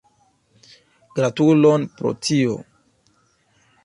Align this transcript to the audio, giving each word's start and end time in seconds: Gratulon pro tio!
Gratulon 1.19 1.85
pro 1.99 2.13
tio! 2.29 2.57